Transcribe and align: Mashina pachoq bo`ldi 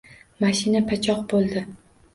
Mashina 0.43 0.81
pachoq 0.93 1.21
bo`ldi 1.35 1.67